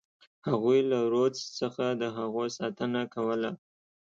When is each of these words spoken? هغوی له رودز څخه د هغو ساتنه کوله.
هغوی 0.47 0.79
له 0.91 0.99
رودز 1.13 1.41
څخه 1.59 1.85
د 2.01 2.03
هغو 2.17 2.43
ساتنه 2.57 3.01
کوله. 3.13 3.51